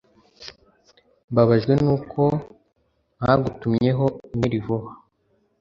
[1.31, 2.21] Mbabajwe nuko
[3.19, 4.89] ntagutumyeho imeri vuba